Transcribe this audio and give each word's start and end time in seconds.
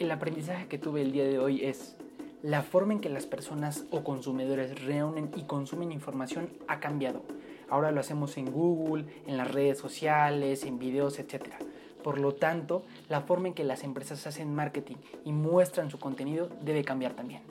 El 0.00 0.10
aprendizaje 0.12 0.66
que 0.66 0.78
tuve 0.78 1.02
el 1.02 1.12
día 1.12 1.24
de 1.24 1.38
hoy 1.38 1.62
es 1.62 1.94
la 2.42 2.62
forma 2.62 2.94
en 2.94 3.00
que 3.00 3.10
las 3.10 3.26
personas 3.26 3.84
o 3.90 4.02
consumidores 4.02 4.82
reúnen 4.82 5.30
y 5.36 5.42
consumen 5.42 5.92
información 5.92 6.48
ha 6.68 6.80
cambiado. 6.80 7.22
Ahora 7.68 7.90
lo 7.90 8.00
hacemos 8.00 8.38
en 8.38 8.50
Google, 8.50 9.04
en 9.26 9.36
las 9.36 9.52
redes 9.52 9.76
sociales, 9.76 10.64
en 10.64 10.78
videos, 10.78 11.18
etc. 11.18 11.48
Por 12.02 12.18
lo 12.18 12.34
tanto, 12.34 12.82
la 13.10 13.20
forma 13.20 13.48
en 13.48 13.54
que 13.54 13.62
las 13.62 13.84
empresas 13.84 14.26
hacen 14.26 14.54
marketing 14.54 14.96
y 15.26 15.32
muestran 15.32 15.90
su 15.90 15.98
contenido 15.98 16.48
debe 16.62 16.82
cambiar 16.82 17.12
también. 17.12 17.42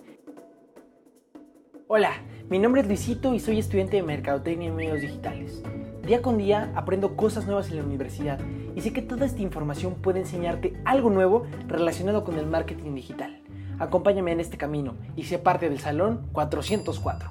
Hola, 1.88 2.14
mi 2.50 2.58
nombre 2.58 2.82
es 2.82 2.88
Luisito 2.88 3.36
y 3.36 3.40
soy 3.40 3.60
estudiante 3.60 3.98
de 3.98 4.04
Mercadotecnia 4.04 4.70
y 4.70 4.72
Medios 4.72 5.02
Digitales. 5.02 5.62
Día 6.04 6.24
con 6.24 6.40
día 6.40 6.72
aprendo 6.76 7.16
cosas 7.16 7.46
nuevas 7.46 7.70
en 7.70 7.78
la 7.78 7.84
universidad 7.84 8.40
y 8.76 8.82
sé 8.82 8.94
que 8.94 9.02
toda 9.02 9.26
esta 9.26 9.42
información 9.42 9.96
puede 9.96 10.20
enseñarte 10.20 10.74
algo 10.86 11.10
nuevo 11.10 11.46
relacionado 11.68 12.24
con 12.24 12.38
el 12.38 12.46
marketing 12.46 12.96
digital. 12.96 13.42
Acompáñame 13.80 14.32
en 14.32 14.40
este 14.40 14.58
camino 14.58 14.96
y 15.16 15.24
sé 15.24 15.40
parte 15.40 15.70
del 15.70 15.80
Salón 15.80 16.28
404. 16.34 17.30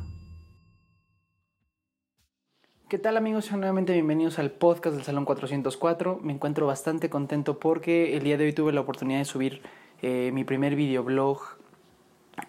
¿Qué 2.88 2.98
tal 2.98 3.19
amigos? 3.19 3.45
Sean 3.45 3.60
nuevamente 3.60 3.93
bienvenidos 3.93 4.38
al 4.38 4.51
podcast 4.51 4.96
del 4.96 5.05
Salón 5.05 5.27
404. 5.27 6.20
Me 6.23 6.32
encuentro 6.32 6.66
bastante 6.66 7.10
contento 7.10 7.59
porque 7.59 8.16
el 8.16 8.23
día 8.23 8.38
de 8.38 8.46
hoy 8.46 8.55
tuve 8.55 8.73
la 8.73 8.80
oportunidad 8.80 9.18
de 9.18 9.27
subir 9.27 9.60
eh, 10.01 10.30
mi 10.32 10.45
primer 10.45 10.74
videoblog 10.74 11.59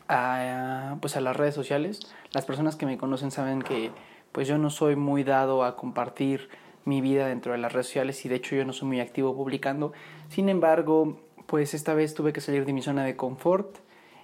a, 0.07 0.95
pues 1.01 1.17
a 1.17 1.21
las 1.21 1.35
redes 1.35 1.55
sociales. 1.55 1.99
Las 2.31 2.45
personas 2.45 2.77
que 2.77 2.85
me 2.85 2.97
conocen 2.97 3.31
saben 3.31 3.61
que 3.61 3.91
pues 4.31 4.47
yo 4.47 4.57
no 4.57 4.69
soy 4.69 4.95
muy 4.95 5.25
dado 5.25 5.65
a 5.65 5.75
compartir 5.75 6.47
mi 6.89 7.01
vida 7.01 7.27
dentro 7.27 7.53
de 7.53 7.59
las 7.59 7.71
redes 7.71 7.87
sociales 7.87 8.25
y 8.25 8.29
de 8.29 8.35
hecho 8.35 8.55
yo 8.55 8.65
no 8.65 8.73
soy 8.73 8.87
muy 8.87 8.99
activo 8.99 9.35
publicando. 9.35 9.93
Sin 10.29 10.49
embargo, 10.49 11.19
pues 11.45 11.73
esta 11.73 11.93
vez 11.93 12.13
tuve 12.13 12.33
que 12.33 12.41
salir 12.41 12.65
de 12.65 12.73
mi 12.73 12.81
zona 12.81 13.05
de 13.05 13.15
confort 13.15 13.77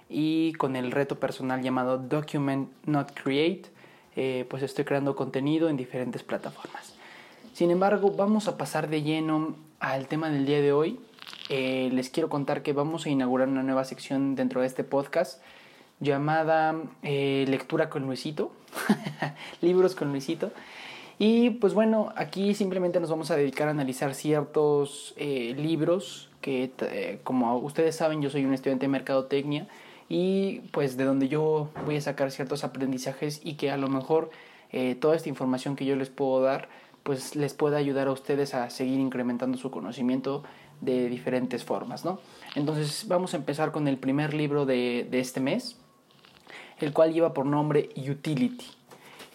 y 0.08 0.52
con 0.54 0.76
el 0.76 0.92
reto 0.92 1.18
personal 1.18 1.62
llamado 1.62 1.98
Document 1.98 2.70
Not 2.84 3.12
Create, 3.20 3.70
eh, 4.14 4.46
pues 4.48 4.62
estoy 4.62 4.84
creando 4.84 5.16
contenido 5.16 5.68
en 5.68 5.76
diferentes 5.76 6.22
plataformas. 6.22 6.94
Sin 7.52 7.70
embargo, 7.70 8.10
vamos 8.10 8.48
a 8.48 8.58
pasar 8.58 8.88
de 8.88 9.02
lleno 9.02 9.56
al 9.80 10.08
tema 10.08 10.30
del 10.30 10.46
día 10.46 10.60
de 10.60 10.72
hoy. 10.72 11.00
Eh, 11.48 11.88
les 11.92 12.10
quiero 12.10 12.28
contar 12.28 12.62
que 12.62 12.72
vamos 12.72 13.06
a 13.06 13.10
inaugurar 13.10 13.48
una 13.48 13.62
nueva 13.62 13.84
sección 13.84 14.34
dentro 14.34 14.60
de 14.60 14.66
este 14.66 14.84
podcast 14.84 15.42
llamada 16.00 16.74
eh, 17.02 17.44
Lectura 17.48 17.88
con 17.88 18.04
Luisito, 18.04 18.52
libros 19.60 19.94
con 19.94 20.10
Luisito. 20.10 20.52
Y 21.18 21.50
pues 21.50 21.72
bueno, 21.72 22.12
aquí 22.16 22.54
simplemente 22.54 23.00
nos 23.00 23.10
vamos 23.10 23.30
a 23.30 23.36
dedicar 23.36 23.68
a 23.68 23.70
analizar 23.70 24.14
ciertos 24.14 25.14
libros 25.16 26.28
que, 26.42 27.20
como 27.24 27.56
ustedes 27.58 27.96
saben, 27.96 28.20
yo 28.20 28.28
soy 28.28 28.44
un 28.44 28.52
estudiante 28.52 28.84
de 28.84 28.88
mercadotecnia 28.88 29.66
y 30.08 30.60
pues 30.72 30.96
de 30.96 31.04
donde 31.04 31.28
yo 31.28 31.68
voy 31.84 31.96
a 31.96 32.00
sacar 32.00 32.30
ciertos 32.30 32.64
aprendizajes 32.64 33.40
y 33.42 33.54
que 33.54 33.70
a 33.70 33.76
lo 33.76 33.88
mejor 33.88 34.30
eh, 34.72 34.94
toda 34.94 35.16
esta 35.16 35.28
información 35.28 35.76
que 35.76 35.84
yo 35.84 35.96
les 35.96 36.10
puedo 36.10 36.42
dar 36.42 36.68
pues 37.02 37.36
les 37.36 37.54
pueda 37.54 37.76
ayudar 37.76 38.08
a 38.08 38.12
ustedes 38.12 38.52
a 38.54 38.68
seguir 38.68 38.98
incrementando 38.98 39.58
su 39.58 39.70
conocimiento 39.70 40.42
de 40.80 41.08
diferentes 41.08 41.64
formas, 41.64 42.04
¿no? 42.04 42.18
Entonces 42.56 43.06
vamos 43.06 43.32
a 43.32 43.36
empezar 43.36 43.70
con 43.70 43.86
el 43.86 43.96
primer 43.96 44.34
libro 44.34 44.66
de, 44.66 45.06
de 45.08 45.20
este 45.20 45.38
mes, 45.38 45.76
el 46.80 46.92
cual 46.92 47.12
lleva 47.12 47.32
por 47.32 47.46
nombre 47.46 47.90
Utility. 47.96 48.66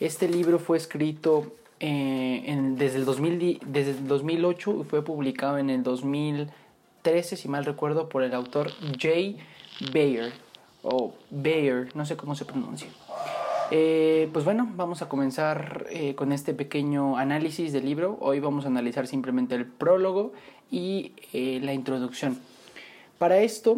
Este 0.02 0.28
libro 0.28 0.59
fue 0.59 0.78
escrito 0.78 1.54
eh, 1.84 2.44
desde, 2.78 3.00
el 3.00 3.06
2000, 3.06 3.60
desde 3.66 3.92
el 3.92 4.08
2008 4.08 4.82
y 4.82 4.84
fue 4.84 5.04
publicado 5.04 5.58
en 5.58 5.72
el 5.72 5.82
2013, 5.82 7.36
si 7.36 7.48
mal 7.48 7.66
recuerdo, 7.66 8.08
por 8.08 8.22
el 8.22 8.36
autor 8.36 8.72
Jay 9.00 9.40
Bayer 9.92 10.32
o 10.84 11.16
Bayer, 11.32 11.96
no 11.96 12.06
sé 12.06 12.16
cómo 12.16 12.36
se 12.36 12.46
pronuncia. 12.46 12.88
Eh, 13.72 14.30
pues 14.32 14.46
bueno, 14.46 14.70
vamos 14.76 15.02
a 15.02 15.09
comenzar 15.09 15.88
eh, 15.90 16.14
con 16.14 16.32
este 16.32 16.53
pequeño 16.53 17.18
análisis 17.18 17.74
del 17.74 17.86
libro. 17.86 18.16
Hoy 18.22 18.40
vamos 18.40 18.66
a 18.66 18.68
analizar 18.68 19.08
simplemente 19.08 19.56
el 19.56 19.66
prólogo 19.66 20.34
y 20.70 21.14
la 21.34 21.74
introducción. 21.74 22.38
Para 23.18 23.40
esto, 23.40 23.78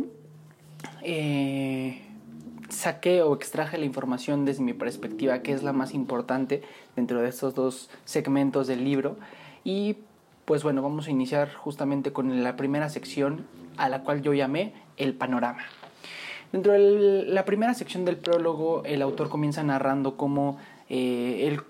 saqué 2.74 3.22
o 3.22 3.34
extraje 3.34 3.78
la 3.78 3.86
información 3.86 4.46
desde 4.46 4.64
mi 4.64 4.74
perspectiva, 4.74 5.40
que 5.40 5.54
es 5.54 5.64
la 5.64 5.74
más 5.74 5.94
importante 5.94 6.62
dentro 6.96 7.22
de 7.22 7.30
estos 7.30 7.56
dos 7.56 7.90
segmentos 8.06 8.68
del 8.68 8.84
libro. 8.84 9.18
Y 9.64 9.98
pues 10.46 10.64
bueno, 10.64 10.82
vamos 10.82 11.08
a 11.08 11.12
iniciar 11.12 11.54
justamente 11.54 12.12
con 12.12 12.44
la 12.44 12.56
primera 12.56 12.90
sección 12.90 13.46
a 13.78 13.90
la 13.90 14.04
cual 14.04 14.22
yo 14.22 14.34
llamé 14.34 14.74
el 14.98 15.14
panorama. 15.14 15.64
Dentro 16.52 16.74
de 16.74 17.26
la 17.28 17.46
primera 17.46 17.74
sección 17.74 18.06
del 18.06 18.18
prólogo, 18.18 18.84
el 18.86 19.02
autor 19.02 19.30
comienza 19.30 19.64
narrando 19.64 20.18
cómo 20.18 20.60
eh, 20.90 21.48
él 21.48 21.62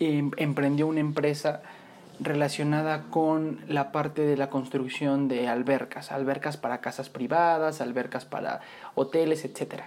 em, 0.00 0.30
emprendió 0.36 0.86
una 0.86 1.00
empresa 1.00 1.62
relacionada 2.20 3.04
con 3.10 3.60
la 3.68 3.92
parte 3.92 4.22
de 4.22 4.36
la 4.36 4.50
construcción 4.50 5.28
de 5.28 5.48
albercas, 5.48 6.12
albercas 6.12 6.56
para 6.56 6.80
casas 6.80 7.08
privadas, 7.08 7.80
albercas 7.80 8.24
para 8.24 8.60
hoteles, 8.94 9.44
etc. 9.44 9.84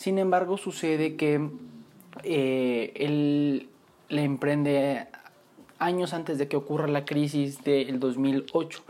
Sin 0.00 0.16
embargo, 0.16 0.56
sucede 0.56 1.16
que 1.16 1.50
eh, 2.22 2.92
él 2.96 3.68
le 4.08 4.24
emprende 4.24 5.08
años 5.78 6.14
antes 6.14 6.38
de 6.38 6.48
que 6.48 6.56
ocurra 6.56 6.86
la 6.86 7.04
crisis 7.04 7.62
del 7.64 8.00
2008. 8.00 8.82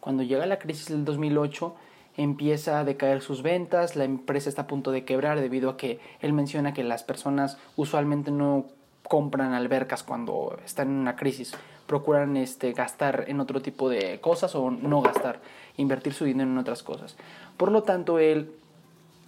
Cuando 0.00 0.24
llega 0.24 0.44
la 0.44 0.58
crisis 0.58 0.88
del 0.88 1.04
2008, 1.04 1.72
empieza 2.16 2.80
a 2.80 2.84
decaer 2.84 3.22
sus 3.22 3.42
ventas, 3.42 3.94
la 3.94 4.02
empresa 4.02 4.48
está 4.48 4.62
a 4.62 4.66
punto 4.66 4.90
de 4.90 5.04
quebrar 5.04 5.40
debido 5.40 5.70
a 5.70 5.76
que 5.76 6.00
él 6.20 6.32
menciona 6.32 6.74
que 6.74 6.82
las 6.82 7.04
personas 7.04 7.58
usualmente 7.76 8.32
no 8.32 8.66
compran 9.04 9.52
albercas 9.52 10.02
cuando 10.02 10.58
están 10.64 10.88
en 10.88 10.94
una 10.94 11.14
crisis, 11.14 11.54
procuran 11.86 12.36
este, 12.36 12.72
gastar 12.72 13.26
en 13.28 13.38
otro 13.38 13.62
tipo 13.62 13.88
de 13.88 14.18
cosas 14.20 14.56
o 14.56 14.72
no 14.72 15.00
gastar, 15.00 15.38
invertir 15.76 16.12
su 16.12 16.24
dinero 16.24 16.50
en 16.50 16.58
otras 16.58 16.82
cosas. 16.82 17.16
Por 17.56 17.70
lo 17.70 17.84
tanto, 17.84 18.18
él, 18.18 18.50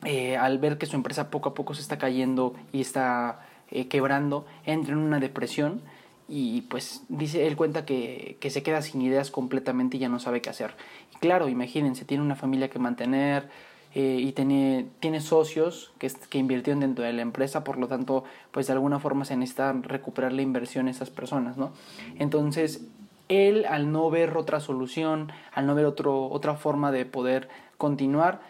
eh, 0.04 0.36
al 0.36 0.59
ver 0.59 0.78
que 0.78 0.86
su 0.86 0.97
empresa 0.97 1.31
poco 1.31 1.50
a 1.50 1.54
poco 1.54 1.75
se 1.75 1.82
está 1.82 1.98
cayendo 1.98 2.54
y 2.72 2.81
está 2.81 3.41
eh, 3.70 3.88
quebrando, 3.88 4.47
entra 4.64 4.92
en 4.92 4.98
una 4.98 5.20
depresión 5.20 5.82
y 6.28 6.62
pues 6.62 7.03
dice, 7.09 7.47
él 7.47 7.56
cuenta 7.56 7.84
que, 7.84 8.36
que, 8.41 8.50
se 8.50 8.62
queda 8.62 8.82
sin 8.82 9.00
ideas 9.00 9.31
completamente 9.31 9.97
y 9.97 10.00
ya 10.00 10.09
no 10.09 10.20
sabe 10.20 10.42
qué 10.42 10.50
hacer. 10.50 10.72
Y 11.14 11.19
claro, 11.19 11.48
imagínense, 11.48 12.04
tiene 12.04 12.22
una 12.22 12.36
familia 12.36 12.69
que 12.69 12.78
mantener 12.78 13.48
eh, 13.94 14.19
y 14.20 14.32
tiene, 14.32 14.86
tiene 15.00 15.20
socios 15.20 15.92
que, 15.98 16.12
que 16.28 16.38
invirtieron 16.38 16.80
dentro 16.80 17.04
de 17.04 17.12
la 17.15 17.22
empresa, 17.22 17.65
por 17.65 17.78
lo 17.78 17.88
tanto, 17.88 18.25
pues 18.50 18.66
de 18.66 18.75
alguna 18.75 18.98
forma 18.98 19.25
se 19.25 19.36
necesita 19.36 19.72
recuperar 19.72 20.32
la 20.32 20.42
inversión 20.42 20.88
a 20.88 20.91
esas 20.91 21.09
personas, 21.09 21.56
¿no? 21.56 21.72
Entonces, 22.19 22.82
él 23.28 23.65
al 23.69 23.91
no 23.91 24.10
ver 24.10 24.36
otra 24.36 24.60
solución, 24.60 25.32
al 25.53 25.66
no 25.66 25.75
ver 25.75 25.86
otro, 25.86 26.26
otra 26.26 26.54
forma 26.54 26.92
de 26.92 27.06
poder 27.06 27.48
continuar, 27.78 28.41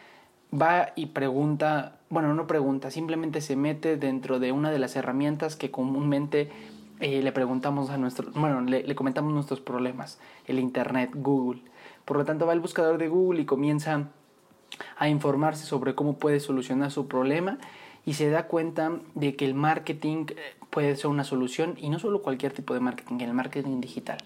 va 0.52 0.92
y 0.96 1.06
pregunta, 1.06 1.98
bueno, 2.10 2.34
no 2.34 2.46
pregunta, 2.46 2.90
simplemente 2.90 3.40
se 3.40 3.56
mete 3.56 3.96
dentro 3.96 4.38
de 4.38 4.52
una 4.52 4.70
de 4.70 4.78
las 4.78 4.96
herramientas 4.96 5.56
que 5.56 5.70
comúnmente 5.70 6.50
eh, 7.00 7.22
le 7.22 7.32
preguntamos 7.32 7.90
a 7.90 7.98
nuestro, 7.98 8.30
bueno, 8.32 8.60
le, 8.60 8.94
comentamos 8.94 9.32
nuestros 9.32 9.60
problemas, 9.60 10.18
el 10.46 10.58
Internet, 10.58 11.10
Google. 11.14 11.62
Por 12.04 12.16
lo 12.16 12.24
tanto, 12.24 12.46
va 12.46 12.52
al 12.52 12.60
buscador 12.60 12.98
de 12.98 13.08
Google 13.08 13.42
y 13.42 13.44
comienza 13.44 14.08
a 14.96 15.08
informarse 15.08 15.64
sobre 15.64 15.94
cómo 15.94 16.18
puede 16.18 16.40
solucionar 16.40 16.90
su 16.90 17.06
problema 17.06 17.58
y 18.04 18.14
se 18.14 18.30
da 18.30 18.46
cuenta 18.46 18.92
de 19.14 19.36
que 19.36 19.44
el 19.44 19.54
marketing 19.54 20.26
eh, 20.30 20.34
puede 20.70 20.96
ser 20.96 21.08
una 21.08 21.24
solución 21.24 21.74
y 21.78 21.88
no 21.90 21.98
solo 21.98 22.22
cualquier 22.22 22.52
tipo 22.52 22.74
de 22.74 22.80
marketing, 22.80 23.20
el 23.20 23.34
marketing 23.34 23.80
digital. 23.80 24.18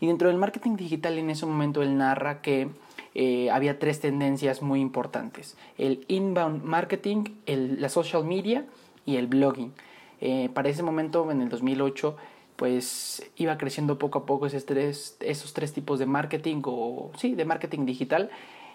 Y 0.00 0.06
dentro 0.06 0.28
del 0.28 0.38
marketing 0.38 0.76
digital 0.76 1.18
en 1.18 1.28
ese 1.28 1.44
momento 1.44 1.82
él 1.82 1.98
narra 1.98 2.40
que 2.40 2.70
eh, 3.14 3.50
había 3.50 3.78
tres 3.78 4.00
tendencias 4.00 4.62
muy 4.62 4.80
importantes. 4.80 5.56
El 5.78 6.04
inbound 6.08 6.62
marketing, 6.62 7.24
el, 7.46 7.80
la 7.80 7.88
social 7.88 8.24
media 8.24 8.64
y 9.06 9.16
el 9.16 9.26
blogging. 9.26 9.72
Eh, 10.20 10.50
para 10.52 10.68
ese 10.68 10.82
momento, 10.82 11.30
en 11.30 11.40
el 11.40 11.48
2008, 11.48 12.16
pues 12.56 13.30
iba 13.36 13.56
creciendo 13.56 13.98
poco 13.98 14.18
a 14.20 14.26
poco 14.26 14.46
esos 14.46 14.66
tres, 14.66 15.16
esos 15.20 15.54
tres 15.54 15.72
tipos 15.72 15.98
de 15.98 16.06
marketing 16.06 16.62
o 16.64 17.10
sí, 17.16 17.34
de 17.34 17.44
marketing 17.44 17.86
digital. 17.86 18.30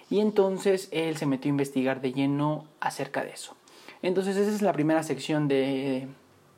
Y 0.10 0.20
entonces 0.20 0.90
él 0.92 1.18
se 1.18 1.26
metió 1.26 1.50
a 1.50 1.52
investigar 1.52 2.02
de 2.02 2.14
lleno 2.14 2.66
acerca 2.80 3.24
de 3.24 3.32
eso. 3.32 3.56
Entonces 4.02 4.38
esa 4.38 4.52
es 4.52 4.62
la 4.62 4.74
primera 4.74 5.04
sección 5.04 5.48
de, 5.48 6.08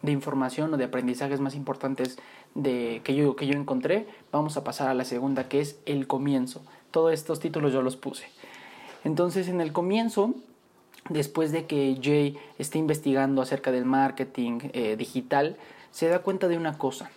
de 0.01 0.11
información 0.11 0.73
o 0.73 0.77
de 0.77 0.85
aprendizajes 0.85 1.39
más 1.39 1.55
importantes 1.55 2.17
de, 2.55 3.01
que, 3.03 3.15
yo, 3.15 3.35
que 3.35 3.47
yo 3.47 3.53
encontré. 3.53 4.07
Vamos 4.31 4.57
a 4.57 4.63
pasar 4.63 4.89
a 4.89 4.93
la 4.93 5.05
segunda 5.05 5.47
que 5.47 5.61
es 5.61 5.79
el 5.85 6.07
comienzo. 6.07 6.63
Todos 6.91 7.13
estos 7.13 7.39
títulos 7.39 7.73
yo 7.73 7.81
los 7.81 7.97
puse. 7.97 8.27
Entonces 9.03 9.47
en 9.47 9.61
el 9.61 9.71
comienzo 9.71 10.33
después 11.09 11.51
de 11.51 11.65
que 11.65 11.97
Jay 12.01 12.37
esté 12.57 12.77
investigando 12.77 13.41
acerca 13.41 13.71
del 13.71 13.85
marketing 13.85 14.59
eh, 14.73 14.95
digital, 14.97 15.57
se 15.91 16.07
da 16.07 16.19
cuenta 16.19 16.47
de 16.47 16.57
una 16.57 16.77
cosa. 16.77 17.09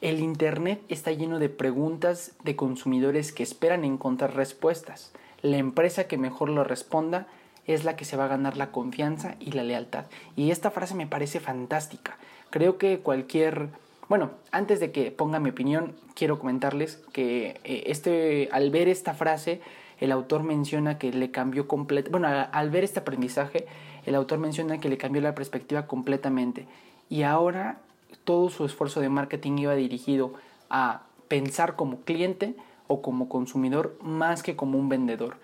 El 0.00 0.20
Internet 0.20 0.80
está 0.88 1.10
lleno 1.10 1.38
de 1.38 1.48
preguntas 1.48 2.32
de 2.44 2.54
consumidores 2.54 3.32
que 3.32 3.42
esperan 3.42 3.84
encontrar 3.84 4.36
respuestas. 4.36 5.12
La 5.42 5.56
empresa 5.56 6.04
que 6.04 6.18
mejor 6.18 6.50
lo 6.50 6.62
responda 6.62 7.26
es 7.66 7.84
la 7.84 7.96
que 7.96 8.04
se 8.04 8.16
va 8.16 8.26
a 8.26 8.28
ganar 8.28 8.56
la 8.56 8.70
confianza 8.70 9.34
y 9.40 9.52
la 9.52 9.64
lealtad. 9.64 10.06
Y 10.36 10.52
esta 10.52 10.70
frase 10.70 10.94
me 10.94 11.06
parece 11.06 11.40
fantástica. 11.40 12.16
Creo 12.50 12.78
que 12.78 13.00
cualquier... 13.00 13.70
Bueno, 14.08 14.30
antes 14.52 14.80
de 14.80 14.90
que 14.90 15.10
ponga 15.10 15.38
mi 15.38 15.50
opinión, 15.50 15.94
quiero 16.14 16.38
comentarles 16.38 17.02
que 17.12 17.60
eh, 17.64 17.84
este, 17.86 18.48
al 18.52 18.70
ver 18.70 18.88
esta 18.88 19.12
frase, 19.12 19.60
el 20.00 20.12
autor 20.12 20.44
menciona 20.44 20.98
que 20.98 21.12
le 21.12 21.30
cambió 21.30 21.68
completamente... 21.68 22.10
Bueno, 22.10 22.46
al 22.50 22.70
ver 22.70 22.84
este 22.84 23.00
aprendizaje, 23.00 23.66
el 24.06 24.14
autor 24.14 24.38
menciona 24.38 24.80
que 24.80 24.88
le 24.88 24.96
cambió 24.96 25.20
la 25.20 25.34
perspectiva 25.34 25.86
completamente. 25.86 26.66
Y 27.10 27.22
ahora 27.22 27.80
todo 28.24 28.48
su 28.48 28.64
esfuerzo 28.64 29.00
de 29.00 29.10
marketing 29.10 29.58
iba 29.58 29.74
dirigido 29.74 30.32
a 30.70 31.02
pensar 31.28 31.76
como 31.76 32.00
cliente 32.00 32.54
o 32.86 33.02
como 33.02 33.28
consumidor 33.28 33.98
más 34.00 34.42
que 34.42 34.56
como 34.56 34.78
un 34.78 34.88
vendedor. 34.88 35.36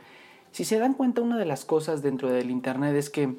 Si 0.53 0.65
se 0.65 0.79
dan 0.79 0.95
cuenta, 0.95 1.21
una 1.21 1.37
de 1.37 1.45
las 1.45 1.65
cosas 1.67 2.03
dentro 2.03 2.31
del 2.31 2.51
Internet 2.51 2.95
es 2.95 3.11
que 3.11 3.35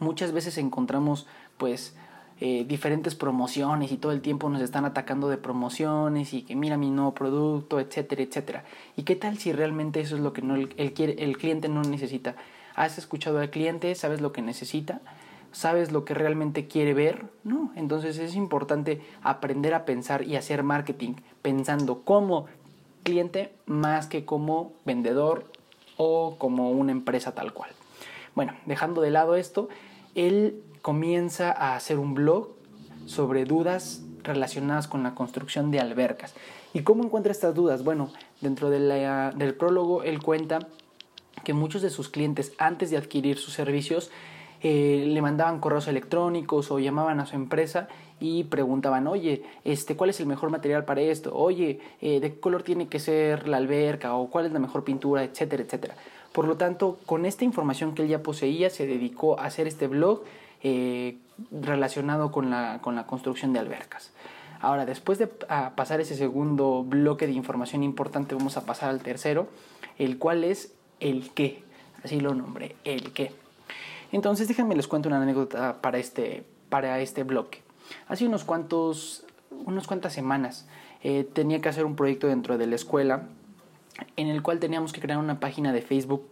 muchas 0.00 0.32
veces 0.32 0.58
encontramos 0.58 1.26
pues 1.58 1.94
eh, 2.40 2.64
diferentes 2.66 3.14
promociones 3.14 3.92
y 3.92 3.98
todo 3.98 4.12
el 4.12 4.22
tiempo 4.22 4.48
nos 4.48 4.62
están 4.62 4.86
atacando 4.86 5.28
de 5.28 5.36
promociones 5.36 6.32
y 6.32 6.42
que 6.42 6.56
mira 6.56 6.78
mi 6.78 6.90
nuevo 6.90 7.12
producto, 7.12 7.78
etcétera, 7.80 8.22
etcétera. 8.22 8.64
¿Y 8.96 9.02
qué 9.02 9.14
tal 9.14 9.36
si 9.36 9.52
realmente 9.52 10.00
eso 10.00 10.16
es 10.16 10.22
lo 10.22 10.32
que 10.32 10.40
el, 10.40 10.74
el 11.18 11.36
cliente 11.36 11.68
no 11.68 11.82
necesita? 11.82 12.36
¿Has 12.74 12.96
escuchado 12.96 13.40
al 13.40 13.50
cliente? 13.50 13.94
¿Sabes 13.94 14.22
lo 14.22 14.32
que 14.32 14.40
necesita? 14.40 15.02
¿Sabes 15.52 15.92
lo 15.92 16.06
que 16.06 16.14
realmente 16.14 16.66
quiere 16.66 16.94
ver? 16.94 17.26
No, 17.44 17.72
entonces 17.76 18.18
es 18.18 18.34
importante 18.34 19.02
aprender 19.22 19.74
a 19.74 19.84
pensar 19.84 20.22
y 20.22 20.36
hacer 20.36 20.62
marketing 20.62 21.16
pensando 21.42 22.02
como 22.04 22.46
cliente 23.02 23.52
más 23.66 24.06
que 24.06 24.24
como 24.24 24.72
vendedor 24.86 25.44
o 25.98 26.36
como 26.38 26.70
una 26.70 26.92
empresa 26.92 27.34
tal 27.34 27.52
cual. 27.52 27.70
Bueno, 28.34 28.54
dejando 28.64 29.02
de 29.02 29.10
lado 29.10 29.36
esto, 29.36 29.68
él 30.14 30.62
comienza 30.82 31.50
a 31.52 31.76
hacer 31.76 31.98
un 31.98 32.14
blog 32.14 32.48
sobre 33.06 33.44
dudas 33.44 34.02
relacionadas 34.22 34.86
con 34.86 35.02
la 35.02 35.14
construcción 35.14 35.70
de 35.70 35.80
albercas. 35.80 36.34
¿Y 36.72 36.82
cómo 36.82 37.04
encuentra 37.04 37.32
estas 37.32 37.54
dudas? 37.54 37.82
Bueno, 37.84 38.12
dentro 38.40 38.70
del 38.70 39.54
prólogo 39.54 40.02
él 40.02 40.22
cuenta 40.22 40.60
que 41.44 41.52
muchos 41.52 41.82
de 41.82 41.90
sus 41.90 42.08
clientes 42.08 42.52
antes 42.58 42.90
de 42.90 42.96
adquirir 42.96 43.38
sus 43.38 43.54
servicios 43.54 44.10
eh, 44.62 45.04
le 45.08 45.22
mandaban 45.22 45.58
correos 45.58 45.88
electrónicos 45.88 46.70
o 46.70 46.78
llamaban 46.78 47.18
a 47.18 47.26
su 47.26 47.34
empresa 47.34 47.88
y 48.20 48.44
preguntaban, 48.44 49.06
oye, 49.06 49.42
este, 49.64 49.96
¿cuál 49.96 50.10
es 50.10 50.20
el 50.20 50.26
mejor 50.26 50.50
material 50.50 50.84
para 50.84 51.00
esto? 51.00 51.34
Oye, 51.34 51.80
eh, 52.02 52.20
¿de 52.20 52.34
qué 52.34 52.40
color 52.40 52.62
tiene 52.62 52.86
que 52.86 52.98
ser 52.98 53.48
la 53.48 53.56
alberca? 53.56 54.14
¿O 54.14 54.28
cuál 54.28 54.46
es 54.46 54.52
la 54.52 54.58
mejor 54.58 54.84
pintura? 54.84 55.24
Etcétera, 55.24 55.62
etcétera. 55.62 55.94
Por 56.32 56.46
lo 56.46 56.56
tanto, 56.56 56.98
con 57.06 57.24
esta 57.24 57.44
información 57.44 57.94
que 57.94 58.02
él 58.02 58.08
ya 58.08 58.22
poseía, 58.22 58.68
se 58.68 58.86
dedicó 58.86 59.40
a 59.40 59.46
hacer 59.46 59.66
este 59.66 59.86
blog 59.88 60.22
eh, 60.62 61.18
relacionado 61.50 62.30
con 62.30 62.50
la, 62.50 62.80
con 62.80 62.94
la 62.94 63.06
construcción 63.06 63.52
de 63.52 63.60
albercas. 63.60 64.12
Ahora, 64.60 64.84
después 64.84 65.18
de 65.18 65.26
pasar 65.26 66.00
ese 66.00 66.14
segundo 66.14 66.84
bloque 66.84 67.26
de 67.26 67.32
información 67.32 67.82
importante, 67.82 68.34
vamos 68.34 68.58
a 68.58 68.66
pasar 68.66 68.90
al 68.90 69.00
tercero, 69.00 69.48
el 69.96 70.18
cual 70.18 70.44
es 70.44 70.74
el 71.00 71.30
qué. 71.30 71.64
Así 72.04 72.20
lo 72.20 72.34
nombré, 72.34 72.76
el 72.84 73.12
qué. 73.12 73.32
Entonces, 74.12 74.48
déjenme 74.48 74.76
les 74.76 74.86
cuento 74.86 75.08
una 75.08 75.22
anécdota 75.22 75.80
para 75.80 75.98
este, 75.98 76.44
para 76.68 77.00
este 77.00 77.22
bloque. 77.22 77.62
Hace 78.08 78.26
unos 78.26 78.44
cuantos, 78.44 79.24
cuantas 79.86 80.12
semanas 80.12 80.68
eh, 81.02 81.26
tenía 81.32 81.60
que 81.62 81.70
hacer 81.70 81.86
un 81.86 81.96
proyecto 81.96 82.26
dentro 82.26 82.58
de 82.58 82.66
la 82.66 82.74
escuela 82.74 83.28
en 84.16 84.28
el 84.28 84.42
cual 84.42 84.58
teníamos 84.58 84.92
que 84.92 85.00
crear 85.00 85.18
una 85.18 85.40
página 85.40 85.72
de 85.72 85.82
Facebook 85.82 86.28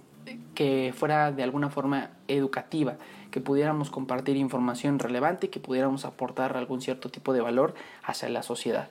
que 0.55 0.93
fuera 0.97 1.33
de 1.33 1.43
alguna 1.43 1.71
forma 1.71 2.11
educativa, 2.29 2.97
que 3.31 3.41
pudiéramos 3.41 3.91
compartir 3.91 4.37
información 4.37 4.99
relevante, 4.99 5.51
que 5.51 5.61
pudiéramos 5.61 6.05
aportar 6.05 6.57
algún 6.57 6.81
cierto 6.81 7.09
tipo 7.09 7.33
de 7.33 7.41
valor 7.41 7.75
hacia 8.03 8.29
la 8.29 8.43
sociedad. 8.43 8.89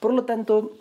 Por 0.00 0.14
lo 0.14 0.24
tanto, 0.24 0.72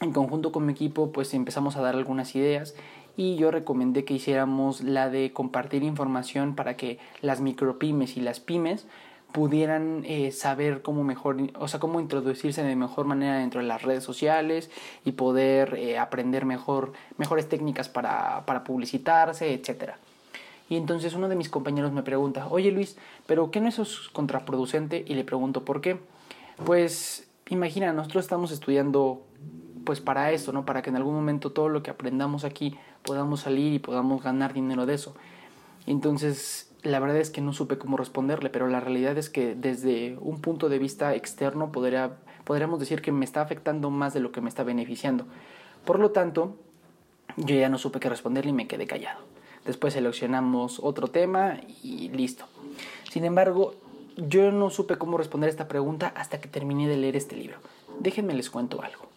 en 0.00 0.12
conjunto 0.12 0.52
con 0.52 0.66
mi 0.66 0.72
equipo, 0.72 1.12
pues 1.12 1.34
empezamos 1.34 1.76
a 1.76 1.80
dar 1.80 1.94
algunas 1.94 2.34
ideas 2.34 2.74
y 3.16 3.36
yo 3.36 3.50
recomendé 3.50 4.04
que 4.04 4.14
hiciéramos 4.14 4.80
la 4.82 5.10
de 5.10 5.32
compartir 5.32 5.82
información 5.82 6.54
para 6.54 6.76
que 6.76 6.98
las 7.20 7.40
micropymes 7.40 8.16
y 8.16 8.20
las 8.20 8.38
pymes 8.38 8.86
pudieran 9.32 10.04
eh, 10.06 10.32
saber 10.32 10.82
cómo 10.82 11.04
mejor, 11.04 11.36
o 11.58 11.68
sea, 11.68 11.80
cómo 11.80 12.00
introducirse 12.00 12.62
de 12.62 12.76
mejor 12.76 13.06
manera 13.06 13.38
dentro 13.38 13.60
de 13.60 13.66
las 13.66 13.82
redes 13.82 14.02
sociales 14.02 14.70
y 15.04 15.12
poder 15.12 15.74
eh, 15.74 15.98
aprender 15.98 16.44
mejor, 16.44 16.92
mejores 17.18 17.48
técnicas 17.48 17.88
para, 17.88 18.44
para 18.46 18.64
publicitarse, 18.64 19.52
etc. 19.52 19.92
Y 20.68 20.76
entonces 20.76 21.14
uno 21.14 21.28
de 21.28 21.36
mis 21.36 21.48
compañeros 21.48 21.92
me 21.92 22.02
pregunta, 22.02 22.46
oye 22.48 22.70
Luis, 22.72 22.96
¿pero 23.26 23.50
qué 23.50 23.60
no 23.60 23.68
eso 23.68 23.82
es 23.82 24.08
contraproducente? 24.12 25.04
Y 25.06 25.14
le 25.14 25.24
pregunto, 25.24 25.64
¿por 25.64 25.80
qué? 25.80 25.98
Pues 26.64 27.28
imagina, 27.48 27.92
nosotros 27.92 28.24
estamos 28.24 28.50
estudiando 28.50 29.22
pues 29.84 30.00
para 30.00 30.32
eso, 30.32 30.52
¿no? 30.52 30.66
Para 30.66 30.82
que 30.82 30.90
en 30.90 30.96
algún 30.96 31.14
momento 31.14 31.52
todo 31.52 31.68
lo 31.68 31.82
que 31.82 31.90
aprendamos 31.90 32.44
aquí 32.44 32.76
podamos 33.02 33.40
salir 33.40 33.72
y 33.72 33.78
podamos 33.78 34.22
ganar 34.22 34.52
dinero 34.52 34.84
de 34.84 34.94
eso. 34.94 35.14
Entonces 35.86 36.67
la 36.82 37.00
verdad 37.00 37.16
es 37.16 37.30
que 37.30 37.40
no 37.40 37.52
supe 37.52 37.78
cómo 37.78 37.96
responderle, 37.96 38.50
pero 38.50 38.68
la 38.68 38.80
realidad 38.80 39.18
es 39.18 39.30
que 39.30 39.54
desde 39.54 40.16
un 40.20 40.40
punto 40.40 40.68
de 40.68 40.78
vista 40.78 41.14
externo 41.14 41.72
podría, 41.72 42.16
podríamos 42.44 42.78
decir 42.78 43.02
que 43.02 43.12
me 43.12 43.24
está 43.24 43.40
afectando 43.40 43.90
más 43.90 44.14
de 44.14 44.20
lo 44.20 44.32
que 44.32 44.40
me 44.40 44.48
está 44.48 44.62
beneficiando. 44.62 45.26
Por 45.84 45.98
lo 45.98 46.10
tanto, 46.10 46.56
yo 47.36 47.56
ya 47.56 47.68
no 47.68 47.78
supe 47.78 48.00
qué 48.00 48.08
responderle 48.08 48.50
y 48.50 48.54
me 48.54 48.68
quedé 48.68 48.86
callado. 48.86 49.20
Después 49.64 49.94
seleccionamos 49.94 50.80
otro 50.82 51.08
tema 51.08 51.60
y 51.82 52.08
listo. 52.10 52.46
Sin 53.10 53.24
embargo, 53.24 53.74
yo 54.16 54.50
no 54.52 54.70
supe 54.70 54.96
cómo 54.96 55.18
responder 55.18 55.50
esta 55.50 55.68
pregunta 55.68 56.12
hasta 56.16 56.40
que 56.40 56.48
terminé 56.48 56.88
de 56.88 56.96
leer 56.96 57.16
este 57.16 57.36
libro. 57.36 57.58
Déjenme 58.00 58.34
les 58.34 58.50
cuento 58.50 58.82
algo. 58.82 59.08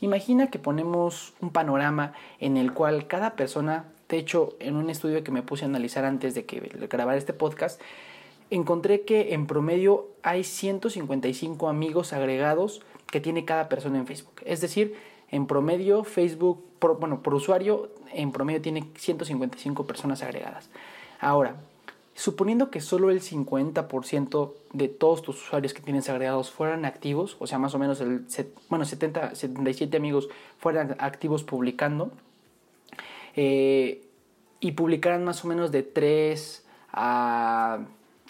Imagina 0.00 0.48
que 0.48 0.58
ponemos 0.58 1.34
un 1.40 1.50
panorama 1.50 2.14
en 2.38 2.56
el 2.56 2.72
cual 2.72 3.06
cada 3.06 3.36
persona 3.36 3.84
de 4.10 4.18
hecho, 4.18 4.56
en 4.58 4.74
un 4.74 4.90
estudio 4.90 5.22
que 5.22 5.30
me 5.30 5.42
puse 5.42 5.64
a 5.64 5.68
analizar 5.68 6.04
antes 6.04 6.34
de 6.34 6.44
que 6.44 6.58
grabar 6.90 7.16
este 7.16 7.32
podcast, 7.32 7.80
encontré 8.50 9.02
que 9.02 9.34
en 9.34 9.46
promedio 9.46 10.08
hay 10.22 10.42
155 10.42 11.68
amigos 11.68 12.12
agregados 12.12 12.82
que 13.06 13.20
tiene 13.20 13.44
cada 13.44 13.68
persona 13.68 13.98
en 13.98 14.08
Facebook. 14.08 14.42
Es 14.44 14.60
decir, 14.60 14.96
en 15.30 15.46
promedio 15.46 16.02
Facebook, 16.02 16.64
bueno, 16.98 17.22
por 17.22 17.34
usuario, 17.34 17.90
en 18.12 18.32
promedio 18.32 18.60
tiene 18.60 18.90
155 18.96 19.86
personas 19.86 20.24
agregadas. 20.24 20.70
Ahora, 21.20 21.54
suponiendo 22.14 22.68
que 22.70 22.80
solo 22.80 23.10
el 23.10 23.20
50% 23.20 24.52
de 24.72 24.88
todos 24.88 25.22
tus 25.22 25.40
usuarios 25.40 25.72
que 25.72 25.82
tienes 25.82 26.08
agregados 26.08 26.50
fueran 26.50 26.84
activos, 26.84 27.36
o 27.38 27.46
sea, 27.46 27.58
más 27.58 27.76
o 27.76 27.78
menos 27.78 28.00
el 28.00 28.26
bueno, 28.68 28.84
70, 28.84 29.36
77 29.36 29.96
amigos 29.96 30.28
fueran 30.58 30.96
activos 30.98 31.44
publicando, 31.44 32.10
eh, 33.36 34.06
y 34.60 34.72
publicaran 34.72 35.24
más 35.24 35.44
o 35.44 35.48
menos 35.48 35.72
de 35.72 35.82
3 35.82 36.64
a... 36.92 37.80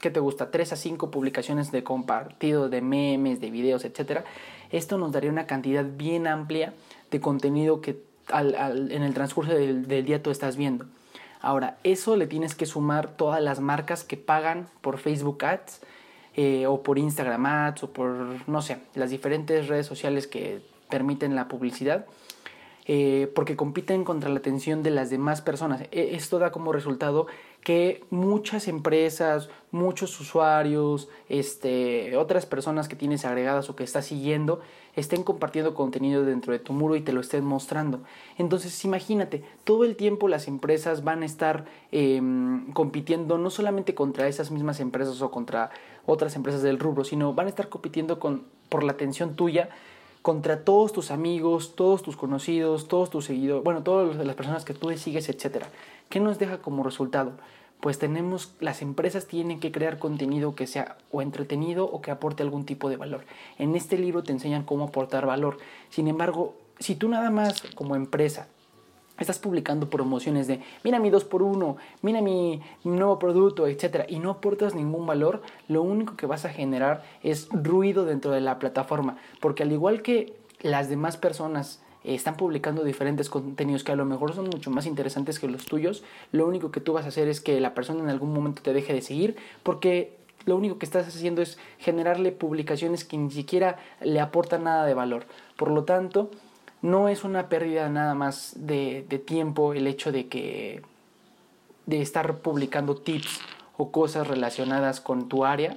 ¿Qué 0.00 0.10
te 0.10 0.20
gusta? 0.20 0.50
3 0.50 0.72
a 0.72 0.76
5 0.76 1.10
publicaciones 1.10 1.72
de 1.72 1.84
compartido, 1.84 2.70
de 2.70 2.80
memes, 2.80 3.40
de 3.40 3.50
videos, 3.50 3.84
etc. 3.84 4.22
Esto 4.70 4.96
nos 4.96 5.12
daría 5.12 5.30
una 5.30 5.46
cantidad 5.46 5.84
bien 5.84 6.26
amplia 6.26 6.72
de 7.10 7.20
contenido 7.20 7.82
que 7.82 8.02
en 8.32 9.02
el 9.02 9.14
transcurso 9.14 9.52
del, 9.52 9.86
día 9.86 10.22
tú 10.22 10.30
estás 10.30 10.56
viendo. 10.56 10.86
Ahora, 11.40 11.78
eso 11.84 12.16
le 12.16 12.26
tienes 12.26 12.54
que 12.54 12.66
sumar 12.66 13.16
todas 13.16 13.42
las 13.42 13.60
marcas 13.60 14.04
que 14.04 14.16
pagan 14.16 14.68
por 14.80 14.98
Facebook 14.98 15.44
Ads 15.44 15.80
eh, 16.36 16.66
o 16.66 16.82
por 16.82 16.98
Instagram 16.98 17.46
Ads 17.46 17.84
o 17.84 17.92
por, 17.92 18.48
no 18.48 18.62
sé, 18.62 18.78
las 18.94 19.10
diferentes 19.10 19.68
redes 19.68 19.86
sociales 19.86 20.26
que 20.26 20.62
permiten 20.88 21.34
la 21.34 21.48
publicidad. 21.48 22.06
Eh, 22.86 23.30
porque 23.34 23.56
compiten 23.56 24.04
contra 24.04 24.30
la 24.30 24.38
atención 24.38 24.82
de 24.82 24.90
las 24.90 25.10
demás 25.10 25.42
personas. 25.42 25.82
E, 25.92 26.16
esto 26.16 26.38
da 26.38 26.50
como 26.50 26.72
resultado 26.72 27.26
que 27.62 28.04
muchas 28.10 28.68
empresas, 28.68 29.50
muchos 29.70 30.18
usuarios, 30.18 31.08
este, 31.28 32.16
otras 32.16 32.46
personas 32.46 32.88
que 32.88 32.96
tienes 32.96 33.24
agregadas 33.24 33.68
o 33.68 33.76
que 33.76 33.84
estás 33.84 34.06
siguiendo, 34.06 34.60
estén 34.96 35.22
compartiendo 35.22 35.74
contenido 35.74 36.24
dentro 36.24 36.52
de 36.52 36.58
tu 36.58 36.72
muro 36.72 36.96
y 36.96 37.02
te 37.02 37.12
lo 37.12 37.20
estén 37.20 37.44
mostrando. 37.44 38.00
Entonces 38.38 38.84
imagínate, 38.84 39.44
todo 39.64 39.84
el 39.84 39.94
tiempo 39.94 40.26
las 40.26 40.48
empresas 40.48 41.04
van 41.04 41.22
a 41.22 41.26
estar 41.26 41.66
em, 41.92 42.72
compitiendo 42.72 43.36
no 43.36 43.50
solamente 43.50 43.94
contra 43.94 44.26
esas 44.26 44.50
mismas 44.50 44.80
empresas 44.80 45.20
o 45.20 45.30
contra 45.30 45.70
otras 46.06 46.34
empresas 46.34 46.62
del 46.62 46.78
rubro, 46.78 47.04
sino 47.04 47.34
van 47.34 47.46
a 47.46 47.50
estar 47.50 47.68
compitiendo 47.68 48.18
con, 48.18 48.46
por 48.70 48.84
la 48.84 48.92
atención 48.92 49.36
tuya 49.36 49.68
contra 50.22 50.64
todos 50.64 50.92
tus 50.92 51.10
amigos, 51.10 51.74
todos 51.76 52.02
tus 52.02 52.16
conocidos, 52.16 52.88
todos 52.88 53.10
tus 53.10 53.24
seguidores, 53.24 53.64
bueno, 53.64 53.82
todas 53.82 54.16
las 54.16 54.36
personas 54.36 54.64
que 54.64 54.74
tú 54.74 54.90
sigues, 54.96 55.28
etc. 55.28 55.64
¿Qué 56.08 56.20
nos 56.20 56.38
deja 56.38 56.58
como 56.58 56.82
resultado? 56.82 57.32
Pues 57.80 57.98
tenemos, 57.98 58.52
las 58.60 58.82
empresas 58.82 59.26
tienen 59.26 59.58
que 59.58 59.72
crear 59.72 59.98
contenido 59.98 60.54
que 60.54 60.66
sea 60.66 60.98
o 61.10 61.22
entretenido 61.22 61.86
o 61.86 62.02
que 62.02 62.10
aporte 62.10 62.42
algún 62.42 62.66
tipo 62.66 62.90
de 62.90 62.98
valor. 62.98 63.24
En 63.58 63.74
este 63.74 63.96
libro 63.96 64.22
te 64.22 64.32
enseñan 64.32 64.64
cómo 64.64 64.84
aportar 64.84 65.24
valor. 65.24 65.56
Sin 65.88 66.06
embargo, 66.06 66.54
si 66.78 66.94
tú 66.94 67.08
nada 67.08 67.30
más 67.30 67.62
como 67.74 67.96
empresa 67.96 68.48
estás 69.20 69.38
publicando 69.38 69.90
promociones 69.90 70.46
de 70.46 70.60
mira 70.82 70.98
mi 70.98 71.10
2x1, 71.10 71.76
mira 72.02 72.20
mi 72.22 72.60
nuevo 72.84 73.18
producto, 73.18 73.66
etc. 73.66 74.06
y 74.08 74.18
no 74.18 74.30
aportas 74.30 74.74
ningún 74.74 75.06
valor, 75.06 75.42
lo 75.68 75.82
único 75.82 76.16
que 76.16 76.26
vas 76.26 76.44
a 76.44 76.50
generar 76.50 77.04
es 77.22 77.48
ruido 77.50 78.04
dentro 78.04 78.32
de 78.32 78.40
la 78.40 78.58
plataforma. 78.58 79.16
Porque 79.40 79.62
al 79.62 79.72
igual 79.72 80.02
que 80.02 80.34
las 80.62 80.88
demás 80.88 81.16
personas 81.16 81.80
eh, 82.04 82.14
están 82.14 82.36
publicando 82.36 82.84
diferentes 82.84 83.28
contenidos 83.28 83.84
que 83.84 83.92
a 83.92 83.96
lo 83.96 84.04
mejor 84.04 84.34
son 84.34 84.46
mucho 84.46 84.70
más 84.70 84.86
interesantes 84.86 85.38
que 85.38 85.48
los 85.48 85.66
tuyos, 85.66 86.02
lo 86.32 86.46
único 86.46 86.70
que 86.70 86.80
tú 86.80 86.92
vas 86.92 87.04
a 87.04 87.08
hacer 87.08 87.28
es 87.28 87.40
que 87.40 87.60
la 87.60 87.74
persona 87.74 88.00
en 88.00 88.08
algún 88.08 88.32
momento 88.32 88.62
te 88.62 88.72
deje 88.72 88.92
de 88.92 89.02
seguir 89.02 89.36
porque 89.62 90.18
lo 90.46 90.56
único 90.56 90.78
que 90.78 90.86
estás 90.86 91.06
haciendo 91.06 91.42
es 91.42 91.58
generarle 91.78 92.32
publicaciones 92.32 93.04
que 93.04 93.18
ni 93.18 93.30
siquiera 93.30 93.78
le 94.00 94.20
aportan 94.20 94.64
nada 94.64 94.86
de 94.86 94.94
valor. 94.94 95.26
Por 95.56 95.70
lo 95.70 95.84
tanto, 95.84 96.30
no 96.82 97.08
es 97.08 97.24
una 97.24 97.48
pérdida 97.48 97.88
nada 97.88 98.14
más 98.14 98.54
de, 98.56 99.02
tiempo 99.26 99.74
el 99.74 99.86
hecho 99.86 100.12
de 100.12 100.28
que 100.28 100.82
de 101.86 102.00
estar 102.00 102.38
publicando 102.38 102.96
tips 102.96 103.40
o 103.76 103.90
cosas 103.90 104.26
relacionadas 104.26 105.00
con 105.00 105.28
tu 105.28 105.44
área, 105.44 105.76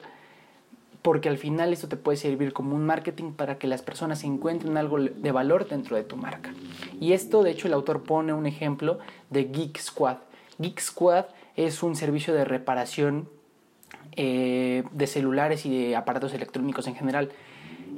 porque 1.01 1.27
al 1.27 1.37
final 1.37 1.73
esto 1.73 1.87
te 1.87 1.97
puede 1.97 2.17
servir 2.17 2.53
como 2.53 2.75
un 2.75 2.85
marketing 2.85 3.33
para 3.33 3.57
que 3.57 3.67
las 3.67 3.81
personas 3.81 4.23
encuentren 4.23 4.77
algo 4.77 4.99
de 4.99 5.31
valor 5.31 5.67
dentro 5.67 5.97
de 5.97 6.03
tu 6.03 6.15
marca. 6.15 6.53
Y 6.99 7.13
esto, 7.13 7.43
de 7.43 7.51
hecho, 7.51 7.67
el 7.67 7.73
autor 7.73 8.03
pone 8.03 8.31
un 8.31 8.45
ejemplo 8.45 8.99
de 9.29 9.45
Geek 9.45 9.79
Squad. 9.79 10.17
Geek 10.59 10.79
Squad 10.79 11.25
es 11.55 11.83
un 11.83 11.95
servicio 11.95 12.33
de 12.33 12.45
reparación 12.45 13.27
eh, 14.15 14.83
de 14.91 15.07
celulares 15.07 15.65
y 15.65 15.87
de 15.87 15.95
aparatos 15.95 16.33
electrónicos 16.33 16.87
en 16.87 16.95
general. 16.95 17.31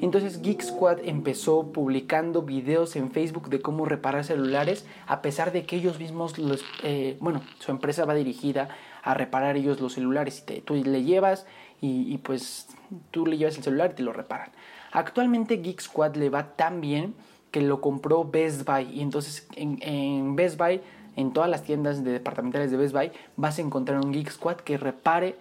Entonces 0.01 0.41
Geek 0.41 0.61
Squad 0.61 0.99
empezó 1.03 1.71
publicando 1.71 2.41
videos 2.41 2.95
en 2.95 3.11
Facebook 3.11 3.49
de 3.49 3.61
cómo 3.61 3.85
reparar 3.85 4.23
celulares, 4.23 4.85
a 5.07 5.21
pesar 5.21 5.51
de 5.51 5.65
que 5.65 5.77
ellos 5.77 5.99
mismos, 5.99 6.37
los, 6.37 6.63
eh, 6.83 7.17
bueno, 7.19 7.41
su 7.59 7.71
empresa 7.71 8.05
va 8.05 8.13
dirigida 8.13 8.69
a 9.03 9.13
reparar 9.13 9.55
ellos 9.55 9.79
los 9.79 9.93
celulares. 9.93 10.43
Y 10.47 10.61
tú 10.61 10.75
le 10.75 11.03
llevas 11.03 11.45
y, 11.81 12.17
pues 12.19 12.67
tú 13.11 13.25
le 13.25 13.37
llevas 13.37 13.57
el 13.57 13.63
celular 13.63 13.91
y 13.91 13.95
te 13.95 14.03
lo 14.03 14.11
reparan. 14.11 14.49
Actualmente 14.91 15.57
Geek 15.57 15.81
Squad 15.81 16.15
le 16.15 16.29
va 16.29 16.55
tan 16.55 16.81
bien 16.81 17.13
que 17.51 17.61
lo 17.61 17.79
compró 17.79 18.25
Best 18.25 18.65
Buy. 18.65 18.89
Y 18.91 19.01
entonces 19.01 19.47
en, 19.55 19.77
en 19.81 20.35
Best 20.35 20.57
Buy, 20.57 20.81
en 21.15 21.31
todas 21.31 21.49
las 21.49 21.63
tiendas 21.63 22.03
de 22.03 22.11
departamentales 22.11 22.71
de 22.71 22.77
Best 22.77 22.93
Buy, 22.93 23.11
vas 23.37 23.59
a 23.59 23.61
encontrar 23.61 24.03
un 24.03 24.11
Geek 24.11 24.31
Squad 24.31 24.57
que 24.57 24.77
repare 24.77 25.35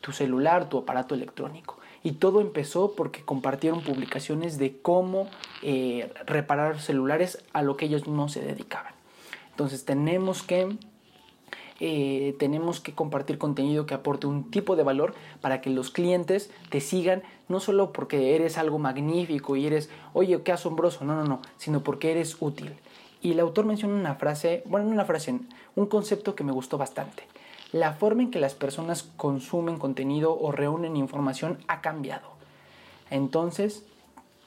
tu 0.00 0.12
celular, 0.12 0.68
tu 0.68 0.78
aparato 0.78 1.14
electrónico. 1.14 1.79
Y 2.02 2.12
todo 2.12 2.40
empezó 2.40 2.92
porque 2.92 3.22
compartieron 3.22 3.82
publicaciones 3.82 4.58
de 4.58 4.78
cómo 4.80 5.28
eh, 5.62 6.12
reparar 6.26 6.80
celulares 6.80 7.44
a 7.52 7.62
lo 7.62 7.76
que 7.76 7.86
ellos 7.86 8.08
no 8.08 8.28
se 8.28 8.40
dedicaban. 8.40 8.94
Entonces 9.50 9.84
tenemos 9.84 10.42
que, 10.42 10.76
eh, 11.80 12.34
tenemos 12.38 12.80
que 12.80 12.94
compartir 12.94 13.36
contenido 13.36 13.84
que 13.84 13.92
aporte 13.92 14.26
un 14.26 14.50
tipo 14.50 14.76
de 14.76 14.82
valor 14.82 15.14
para 15.42 15.60
que 15.60 15.68
los 15.68 15.90
clientes 15.90 16.50
te 16.70 16.80
sigan, 16.80 17.22
no 17.48 17.60
solo 17.60 17.92
porque 17.92 18.34
eres 18.34 18.56
algo 18.56 18.78
magnífico 18.78 19.56
y 19.56 19.66
eres, 19.66 19.90
oye, 20.14 20.42
qué 20.42 20.52
asombroso, 20.52 21.04
no, 21.04 21.14
no, 21.14 21.24
no, 21.24 21.42
sino 21.58 21.82
porque 21.82 22.12
eres 22.12 22.38
útil. 22.40 22.72
Y 23.20 23.32
el 23.32 23.40
autor 23.40 23.66
menciona 23.66 23.94
una 23.94 24.14
frase, 24.14 24.62
bueno, 24.64 24.88
una 24.88 25.04
frase, 25.04 25.38
un 25.76 25.86
concepto 25.86 26.34
que 26.34 26.44
me 26.44 26.52
gustó 26.52 26.78
bastante 26.78 27.24
la 27.72 27.92
forma 27.92 28.22
en 28.22 28.30
que 28.30 28.40
las 28.40 28.54
personas 28.54 29.08
consumen 29.16 29.78
contenido 29.78 30.36
o 30.38 30.52
reúnen 30.52 30.96
información 30.96 31.58
ha 31.68 31.80
cambiado. 31.80 32.28
Entonces, 33.10 33.84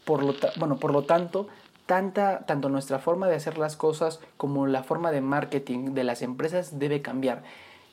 por 0.05 0.23
lo, 0.23 0.35
bueno, 0.57 0.77
por 0.77 0.91
lo 0.91 1.03
tanto, 1.03 1.47
tanta, 1.85 2.45
tanto 2.45 2.69
nuestra 2.69 2.99
forma 2.99 3.27
de 3.27 3.35
hacer 3.35 3.57
las 3.57 3.75
cosas 3.75 4.19
como 4.37 4.67
la 4.67 4.83
forma 4.83 5.11
de 5.11 5.21
marketing 5.21 5.93
de 5.93 6.03
las 6.03 6.21
empresas 6.21 6.79
debe 6.79 7.01
cambiar. 7.01 7.43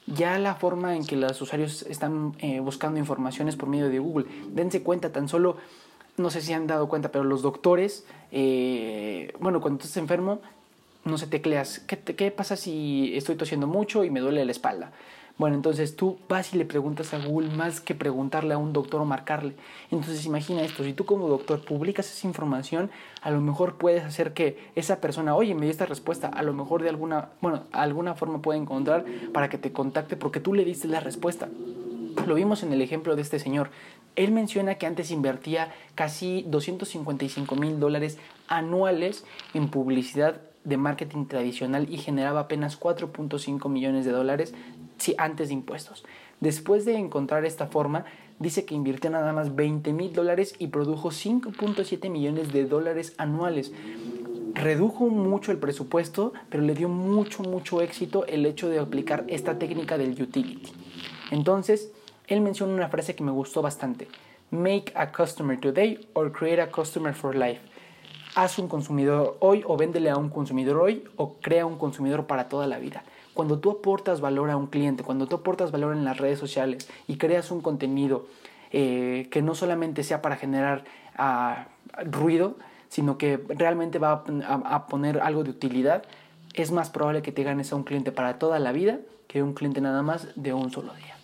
Ya 0.06 0.38
la 0.38 0.54
forma 0.54 0.96
en 0.96 1.06
que 1.06 1.16
los 1.16 1.40
usuarios 1.40 1.82
están 1.82 2.34
eh, 2.38 2.60
buscando 2.60 2.98
informaciones 2.98 3.56
por 3.56 3.68
medio 3.68 3.88
de 3.88 3.98
Google, 3.98 4.26
dense 4.48 4.82
cuenta 4.82 5.12
tan 5.12 5.28
solo, 5.28 5.56
no 6.16 6.30
sé 6.30 6.40
si 6.40 6.52
han 6.52 6.66
dado 6.66 6.88
cuenta, 6.88 7.12
pero 7.12 7.24
los 7.24 7.42
doctores, 7.42 8.04
eh, 8.32 9.32
bueno, 9.38 9.60
cuando 9.60 9.80
estás 9.80 9.96
enfermo, 9.98 10.40
no 11.04 11.16
se 11.16 11.26
tecleas, 11.26 11.80
¿qué, 11.80 11.98
¿qué 11.98 12.30
pasa 12.30 12.56
si 12.56 13.16
estoy 13.16 13.36
tosiendo 13.36 13.66
mucho 13.66 14.04
y 14.04 14.10
me 14.10 14.20
duele 14.20 14.44
la 14.44 14.50
espalda? 14.50 14.92
Bueno, 15.40 15.56
entonces 15.56 15.96
tú 15.96 16.18
vas 16.28 16.52
y 16.52 16.58
le 16.58 16.66
preguntas 16.66 17.14
a 17.14 17.18
Google 17.18 17.48
más 17.48 17.80
que 17.80 17.94
preguntarle 17.94 18.52
a 18.52 18.58
un 18.58 18.74
doctor 18.74 19.00
o 19.00 19.06
marcarle. 19.06 19.54
Entonces 19.90 20.26
imagina 20.26 20.60
esto, 20.60 20.84
si 20.84 20.92
tú 20.92 21.06
como 21.06 21.28
doctor 21.28 21.64
publicas 21.64 22.12
esa 22.12 22.26
información, 22.26 22.90
a 23.22 23.30
lo 23.30 23.40
mejor 23.40 23.78
puedes 23.78 24.04
hacer 24.04 24.34
que 24.34 24.58
esa 24.74 25.00
persona, 25.00 25.34
oye, 25.34 25.54
me 25.54 25.62
dio 25.62 25.70
esta 25.70 25.86
respuesta, 25.86 26.28
a 26.28 26.42
lo 26.42 26.52
mejor 26.52 26.82
de 26.82 26.90
alguna, 26.90 27.30
bueno, 27.40 27.62
alguna 27.72 28.14
forma 28.16 28.42
puede 28.42 28.58
encontrar 28.58 29.06
para 29.32 29.48
que 29.48 29.56
te 29.56 29.72
contacte 29.72 30.14
porque 30.14 30.40
tú 30.40 30.52
le 30.52 30.62
diste 30.62 30.88
la 30.88 31.00
respuesta. 31.00 31.48
Lo 32.26 32.34
vimos 32.34 32.62
en 32.62 32.74
el 32.74 32.82
ejemplo 32.82 33.16
de 33.16 33.22
este 33.22 33.38
señor. 33.38 33.70
Él 34.16 34.32
menciona 34.32 34.74
que 34.74 34.84
antes 34.84 35.10
invertía 35.10 35.72
casi 35.94 36.44
255 36.48 37.56
mil 37.56 37.80
dólares 37.80 38.18
anuales 38.46 39.24
en 39.54 39.70
publicidad 39.70 40.42
de 40.64 40.76
marketing 40.76 41.24
tradicional 41.24 41.86
y 41.90 41.96
generaba 41.96 42.40
apenas 42.40 42.78
4.5 42.78 43.70
millones 43.70 44.04
de 44.04 44.10
dólares 44.10 44.54
antes 45.18 45.48
de 45.48 45.54
impuestos. 45.54 46.04
Después 46.40 46.84
de 46.84 46.96
encontrar 46.96 47.44
esta 47.44 47.66
forma, 47.66 48.04
dice 48.38 48.64
que 48.64 48.74
invirtió 48.74 49.10
nada 49.10 49.32
más 49.32 49.54
20 49.54 49.92
mil 49.92 50.12
dólares 50.12 50.54
y 50.58 50.68
produjo 50.68 51.10
5.7 51.10 52.08
millones 52.10 52.52
de 52.52 52.64
dólares 52.64 53.14
anuales. 53.18 53.72
Redujo 54.54 55.06
mucho 55.08 55.52
el 55.52 55.58
presupuesto, 55.58 56.32
pero 56.48 56.62
le 56.62 56.74
dio 56.74 56.88
mucho, 56.88 57.42
mucho 57.42 57.82
éxito 57.82 58.26
el 58.26 58.46
hecho 58.46 58.68
de 58.68 58.78
aplicar 58.78 59.24
esta 59.28 59.58
técnica 59.58 59.96
del 59.96 60.20
utility. 60.20 60.72
Entonces, 61.30 61.92
él 62.26 62.40
menciona 62.40 62.74
una 62.74 62.88
frase 62.88 63.14
que 63.14 63.24
me 63.24 63.30
gustó 63.30 63.62
bastante. 63.62 64.08
Make 64.50 64.92
a 64.94 65.12
customer 65.12 65.58
today 65.60 66.08
or 66.14 66.32
create 66.32 66.60
a 66.60 66.70
customer 66.70 67.14
for 67.14 67.34
life. 67.34 67.60
Haz 68.34 68.58
un 68.58 68.68
consumidor 68.68 69.36
hoy 69.40 69.62
o 69.66 69.76
véndele 69.76 70.10
a 70.10 70.16
un 70.16 70.28
consumidor 70.28 70.78
hoy 70.78 71.04
o 71.16 71.34
crea 71.40 71.66
un 71.66 71.76
consumidor 71.76 72.26
para 72.26 72.48
toda 72.48 72.66
la 72.66 72.78
vida. 72.78 73.04
Cuando 73.34 73.58
tú 73.58 73.70
aportas 73.70 74.20
valor 74.20 74.50
a 74.50 74.56
un 74.56 74.66
cliente, 74.66 75.02
cuando 75.02 75.26
tú 75.26 75.36
aportas 75.36 75.70
valor 75.70 75.94
en 75.94 76.04
las 76.04 76.18
redes 76.18 76.38
sociales 76.38 76.88
y 77.06 77.16
creas 77.16 77.50
un 77.50 77.60
contenido 77.60 78.26
eh, 78.72 79.28
que 79.30 79.42
no 79.42 79.54
solamente 79.54 80.04
sea 80.04 80.22
para 80.22 80.36
generar 80.36 80.84
ah, 81.16 81.68
ruido, 82.04 82.56
sino 82.88 83.18
que 83.18 83.40
realmente 83.48 83.98
va 83.98 84.24
a, 84.46 84.86
poner 84.88 85.20
algo 85.20 85.44
de 85.44 85.50
utilidad, 85.50 86.02
es 86.54 86.72
más 86.72 86.90
probable 86.90 87.22
que 87.22 87.30
te 87.30 87.44
ganes 87.44 87.72
a 87.72 87.76
un 87.76 87.84
cliente 87.84 88.10
para 88.10 88.38
toda 88.38 88.58
la 88.58 88.72
vida 88.72 88.98
que 89.28 89.44
un 89.44 89.54
cliente 89.54 89.80
nada 89.80 90.02
más 90.02 90.28
de 90.34 90.52
un 90.52 90.72
solo 90.72 90.92
día. 90.94 91.16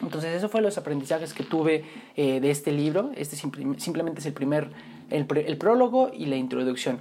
Entonces, 0.00 0.34
eso 0.34 0.48
fue 0.48 0.62
los 0.62 0.78
aprendizajes 0.78 1.34
que 1.34 1.44
tuve 1.44 1.84
eh, 2.16 2.40
de 2.40 2.50
este 2.50 2.72
libro. 2.72 3.10
Este 3.14 3.36
simplemente 3.36 4.20
es 4.20 4.26
el 4.26 4.32
primer, 4.32 4.70
el, 5.10 5.26
el 5.36 5.58
prólogo 5.58 6.10
y 6.14 6.26
la 6.26 6.36
introducción. 6.36 7.00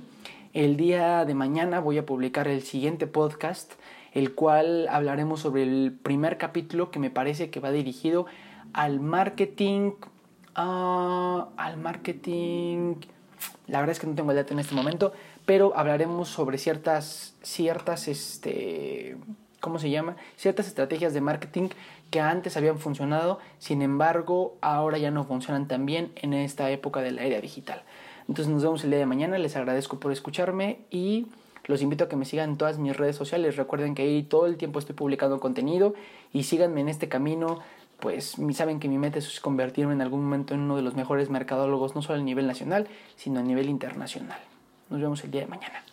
El 0.53 0.77
día 0.77 1.25
de 1.25 1.33
mañana 1.33 1.79
voy 1.79 1.97
a 1.97 2.05
publicar 2.05 2.47
el 2.47 2.63
siguiente 2.63 3.07
podcast 3.07 3.73
el 4.15 4.33
cual 4.33 4.87
hablaremos 4.89 5.41
sobre 5.41 5.63
el 5.63 5.95
primer 6.01 6.37
capítulo 6.37 6.89
que 6.89 6.99
me 6.99 7.11
parece 7.11 7.51
que 7.51 7.59
va 7.59 7.69
dirigido 7.69 8.25
al 8.73 8.99
marketing. 8.99 9.91
Ah, 10.55 11.49
al 11.57 11.77
marketing. 11.77 12.95
La 13.67 13.79
verdad 13.79 13.91
es 13.91 13.99
que 13.99 14.07
no 14.07 14.15
tengo 14.15 14.31
el 14.31 14.37
dato 14.37 14.53
en 14.53 14.59
este 14.59 14.73
momento, 14.73 15.11
pero 15.45 15.73
hablaremos 15.75 16.29
sobre 16.29 16.57
ciertas, 16.57 17.35
ciertas, 17.41 18.07
este, 18.07 19.17
¿cómo 19.59 19.79
se 19.79 19.89
llama? 19.89 20.15
Ciertas 20.37 20.67
estrategias 20.67 21.13
de 21.13 21.19
marketing 21.19 21.69
que 22.09 22.21
antes 22.21 22.55
habían 22.55 22.79
funcionado, 22.79 23.39
sin 23.59 23.81
embargo, 23.81 24.55
ahora 24.61 24.97
ya 24.97 25.11
no 25.11 25.25
funcionan 25.25 25.67
tan 25.67 25.85
bien 25.85 26.13
en 26.15 26.33
esta 26.33 26.69
época 26.71 27.01
de 27.01 27.11
la 27.11 27.23
era 27.23 27.41
digital. 27.41 27.83
Entonces 28.29 28.53
nos 28.53 28.63
vemos 28.63 28.83
el 28.85 28.91
día 28.91 28.99
de 28.99 29.05
mañana, 29.05 29.37
les 29.37 29.57
agradezco 29.57 29.99
por 29.99 30.13
escucharme 30.13 30.79
y 30.89 31.27
los 31.67 31.81
invito 31.81 32.05
a 32.05 32.09
que 32.09 32.15
me 32.15 32.25
sigan 32.25 32.51
en 32.51 32.57
todas 32.57 32.77
mis 32.77 32.95
redes 32.95 33.15
sociales. 33.15 33.55
Recuerden 33.55 33.95
que 33.95 34.03
ahí 34.03 34.23
todo 34.23 34.45
el 34.45 34.57
tiempo 34.57 34.79
estoy 34.79 34.95
publicando 34.95 35.39
contenido 35.39 35.93
y 36.33 36.43
síganme 36.43 36.81
en 36.81 36.89
este 36.89 37.09
camino. 37.09 37.59
Pues 37.99 38.35
saben 38.53 38.79
que 38.79 38.89
mi 38.89 38.97
meta 38.97 39.19
es 39.19 39.39
convertirme 39.39 39.93
en 39.93 40.01
algún 40.01 40.23
momento 40.23 40.53
en 40.53 40.61
uno 40.61 40.75
de 40.75 40.81
los 40.81 40.95
mejores 40.95 41.29
mercadólogos, 41.29 41.95
no 41.95 42.01
solo 42.01 42.19
a 42.19 42.23
nivel 42.23 42.45
nacional, 42.45 42.87
sino 43.15 43.39
a 43.39 43.43
nivel 43.43 43.69
internacional. 43.69 44.39
Nos 44.89 45.01
vemos 45.01 45.23
el 45.23 45.31
día 45.31 45.41
de 45.41 45.47
mañana. 45.47 45.83